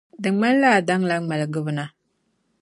Di 0.21 0.29
ŋmanila 0.33 0.69
a 0.77 0.79
daŋla 0.87 1.15
ŋmaligibu 1.23 1.71
na 1.77 1.85